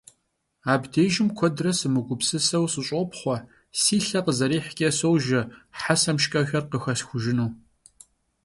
[0.73, 3.37] Abdêjjım kuedre sımıgupsıseu sış'opxhue,
[3.81, 5.41] si lhe khızerihç'e sojje,
[5.79, 7.47] hesem şşç'exer khıxesxujjınu.